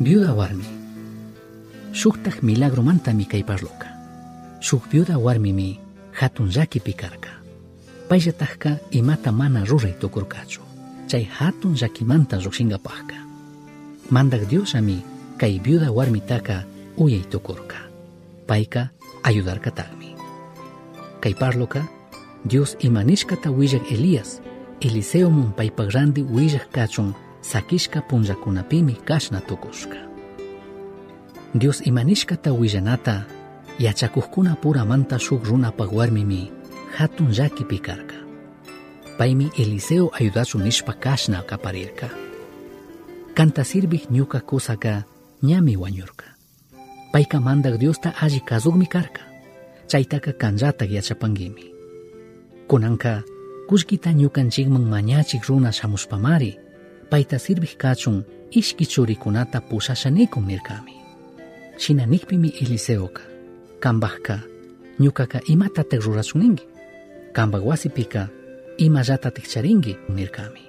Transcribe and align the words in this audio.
Viuda 0.00 0.34
warmi. 0.34 0.66
Milagro 2.42 2.82
mantami 2.82 3.24
kayparloka. 3.30 3.86
Shuk 4.60 4.90
viuda 4.90 5.18
warmimi 5.18 5.78
hatun 6.12 6.50
llakipi 6.50 6.92
karka. 6.94 7.30
Payllataqka 8.08 8.90
imata 8.90 9.30
mana 9.32 9.64
ruray 9.64 9.94
tukurkachu. 9.94 10.60
Chay 11.06 11.24
hatun 11.24 11.78
llakimanta 11.78 12.42
llukshinkapaqka. 12.42 13.14
Mandak 14.10 14.50
Dios 14.50 14.74
ami 14.74 14.98
kay 15.38 15.60
viuda 15.62 15.92
warmitaka 15.92 16.66
uyay 16.98 17.22
tukurka. 17.30 17.86
Payka 18.46 18.90
ayudarkataqmi. 19.22 20.18
Kay 21.22 21.34
parloka 21.38 21.86
Dios 22.44 22.76
imanishkata 22.82 23.48
willak 23.50 23.86
Elías 23.92 24.42
Eliseo 24.82 25.30
mun 25.30 25.54
paypak 25.54 25.94
randi 25.94 26.20
willak 26.20 26.68
kachun 26.74 27.14
sakishka 27.44 28.00
punllakunapimi 28.08 28.92
kashna 29.04 29.40
tukushka. 29.40 29.96
Dios 31.54 31.86
imanishkata 31.86 32.52
willanata 32.52 33.24
yachakukkuna 33.78 34.54
puramanta 34.56 35.18
shuk 35.18 35.44
runapak 35.44 35.92
warmimi 35.92 36.52
hatun 36.96 37.30
llakipi 37.32 37.78
karka. 37.78 38.14
Paymi 39.18 39.50
Eliseo 39.58 40.10
ayudachu 40.14 40.58
nishpa 40.58 40.92
kashna 40.92 41.42
kaparirka. 41.42 42.08
Kanta 43.34 43.64
sirvik 43.64 44.10
ñuka 44.10 44.40
kusaka 44.40 45.04
ñami 45.42 45.76
wañurka. 45.76 46.24
Payka 47.12 47.40
mandak 47.40 47.76
Diosta 47.78 48.10
alli 48.20 48.40
kazugmi 48.40 48.86
karka. 48.86 49.20
Chaytaka 49.86 50.32
kanllatak 50.32 50.90
yachapangimi. 50.90 51.64
Kunanka 52.68 53.22
kullkita 53.68 54.12
ñukanchikman 54.12 54.84
mañachik 54.88 55.46
runa 55.48 55.72
shamushpamari 55.72 56.63
payta 57.14 57.38
sirvik 57.38 57.78
kachun 57.78 58.24
ishki 58.50 58.86
churikunata 58.92 59.60
pushashanikun 59.60 60.46
nirkami. 60.50 60.94
Shina 61.78 62.06
nikpimi 62.06 62.48
Eliseoka, 62.60 63.22
kambajka, 63.80 64.40
ñukaka 65.00 65.38
imatatek 65.46 66.02
rurasuningi, 66.02 66.64
kambak 67.32 67.62
wasipika 67.66 68.28
imallatatek 68.78 69.46
charingi 69.52 69.96
nirkami. 70.08 70.62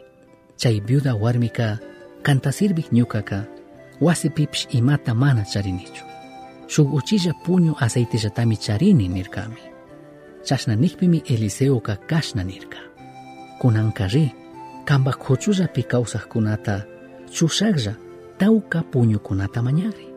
Chay 0.58 0.80
viuda 0.88 1.16
warmika 1.16 1.80
kanta 2.22 2.52
sirvik 2.52 2.92
ñukaka 2.94 3.46
wasipipish 4.02 4.68
imata 4.70 5.14
mana 5.16 5.44
charinichu. 5.52 6.06
Shuk 6.68 6.94
uchilla 6.94 7.34
puño 7.44 7.74
aceitillatami 7.80 8.58
charini 8.58 9.08
nirkami. 9.08 9.62
Chashna 10.44 10.76
nikpimi 10.76 11.24
Eliseoka 11.26 11.96
kashna 11.96 12.44
nirka. 12.44 12.78
Kunanka 13.60 14.08
ri, 14.08 14.45
kambak 14.86 15.20
huchullapi 15.28 15.84
kawsaqkunata 15.84 16.76
chushaqlla 17.36 17.94
tawka 18.38 18.80
puñukunata 18.92 19.62
mañagri. 19.62 20.08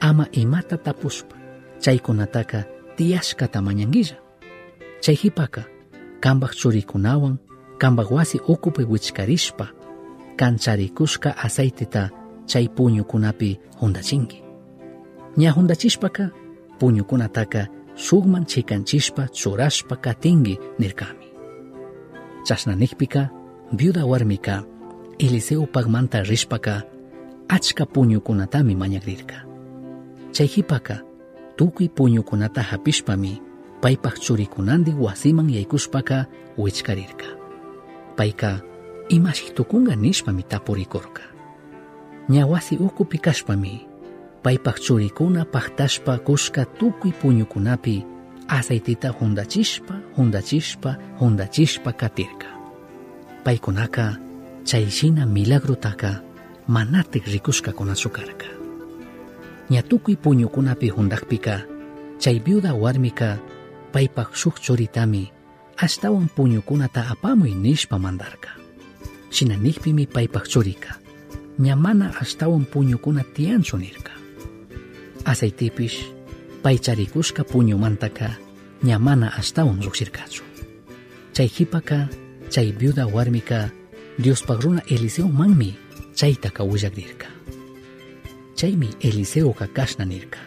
Ama 0.00 0.26
imata 0.32 0.76
tapushpa, 0.78 1.36
chaykunataka 1.82 2.64
tiyashkata 2.96 3.60
mañanguilla. 3.62 4.16
Chay 5.00 5.14
hipaka, 5.14 5.62
kambak 6.20 6.52
churikunawan, 6.54 7.36
kambak 7.78 8.10
wasi 8.10 8.38
ukupi 8.48 8.84
wichkarishpa, 8.84 9.66
kancharikushka 10.36 11.36
aceitita 11.36 12.10
chay 12.46 12.68
puñukunapi 12.68 13.58
hundachinki. 13.80 14.42
Ña 15.36 15.50
hundachishpaka, 15.50 16.30
puñukunataka 16.78 17.68
shukman 17.94 18.44
chikanchishpa 18.46 19.28
churashpa 19.28 19.96
katingi 19.96 20.58
nirkami. 20.78 21.26
Chashna 22.44 22.74
nikpika, 22.74 23.30
viuda 23.78 24.06
warmiqa 24.06 24.62
Eliseo-pagmanta 25.18 26.22
rishpaka 26.22 26.82
achka 27.48 27.86
puñukunatami 27.86 28.74
mañakrirqa 28.74 29.46
chay 30.32 30.48
qipaqa 30.48 30.96
tukuy 31.56 31.88
puñukunata 31.88 32.62
hapishpami 32.62 33.42
paypaq 33.82 34.16
churikunandik 34.20 34.96
wasiman 34.98 35.48
yaykushpaqa 35.50 36.26
uichkarirka. 36.58 37.26
Paika 38.16 38.60
imashi 39.08 39.52
tukunqa 39.54 39.96
nishpami 39.96 40.42
tapurikurqa 40.42 41.22
ña 42.28 42.46
wasi 42.46 42.76
ukupi 42.76 43.18
kashpami 43.18 43.86
paypaq 44.42 44.76
churikuna 44.80 45.44
paqtashpa 45.44 46.18
kushka 46.18 46.64
tukuy 46.64 47.12
puñukunapi 47.12 48.04
aceitita 48.48 49.08
hundachishpa 49.18 49.94
hundachishpa 50.16 50.96
hundachishpa 51.20 51.92
katirqa 51.92 52.59
paykunaka 53.44 54.18
chayshina 54.64 55.26
milagrotaka 55.26 56.22
manatik 56.68 57.24
rikushkakunachukarka 57.26 58.48
ña 59.70 59.82
tukuy 59.82 60.16
puñukunapi 60.16 60.90
juntaqpika 60.90 61.54
chay 62.18 62.38
viuda 62.44 62.74
warmika 62.74 63.38
paypak 63.92 64.34
shuk 64.34 64.60
churitami 64.60 65.32
ashtawan 65.76 66.28
puñukunata 66.28 67.08
apamuy 67.08 67.54
nishpa 67.54 67.98
mandarka. 67.98 68.60
Shinanigpimi 69.30 70.06
paypak 70.06 70.44
churika 70.50 70.98
ña 71.60 71.76
mana 71.76 72.10
ashtawan 72.20 72.64
puñukuna 72.66 73.22
tiyanchu 73.34 73.76
nirka 73.76 74.12
aceitepish 75.24 75.98
pay 76.62 76.78
charikushka 76.82 77.44
puñumantaka 77.44 78.38
ña 78.82 78.98
mana 78.98 79.28
ashtawan 79.40 79.78
lluqsirkachu 79.84 80.42
chayqipaka 81.34 82.08
chay 82.50 82.72
viuda 82.72 83.06
warmika 83.06 83.70
Diospak 84.18 84.62
runa 84.62 84.82
Eliseo 84.90 85.28
manmi 85.28 85.76
chaytaka 86.14 86.64
willagrirka. 86.64 87.26
Chaymi 88.54 88.90
Eliseo 89.00 89.52
kashna 89.52 90.04
nirka. 90.04 90.38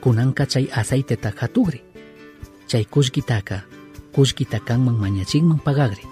Kunanka 0.00 0.46
chay 0.46 0.68
aceiteta 0.72 1.32
hatugri. 1.36 1.82
Chay 2.68 2.84
kushkitaka 2.84 3.62
kushkita 4.12 4.60
kanman 4.60 4.94
mañachikman 4.94 5.58
pagagri. 5.58 6.04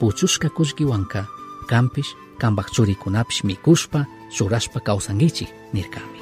Puchushka 0.00 0.48
kushkiwanka 0.48 1.26
kampish 1.68 2.14
kambak 2.38 2.70
churikunapish 2.72 3.44
mikushpa 3.44 4.06
churashpa 4.30 4.80
kawsangichik 4.80 5.48
nirkami. 5.72 6.20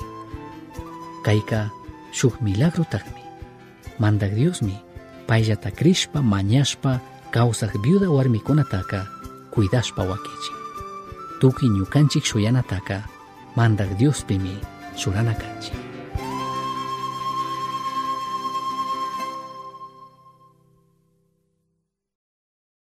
Kayka 1.23 1.71
shuk 2.13 2.41
milagro 2.43 2.85
takmi. 2.91 3.23
Mandak 4.01 4.35
Diosmi 4.35 4.75
payllata 5.29 5.71
krishpa 5.71 6.19
mañashpa 6.23 7.01
kawsak 7.33 7.73
viuda 7.83 8.11
warmikunataka 8.13 9.07
cuidashpa 9.51 10.03
wakichik. 10.05 10.57
Tuki 11.41 11.67
ñukanchik 11.69 12.25
shuyanataka 12.25 13.09
mandak 13.57 13.97
Diospimi 13.99 14.55
churana 14.97 15.35
kanchik. 15.35 15.82